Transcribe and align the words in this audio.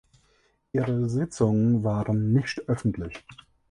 Ihre 0.71 1.07
Sitzungen 1.09 1.83
waren 1.83 2.33
nichtöffentlich. 2.33 3.23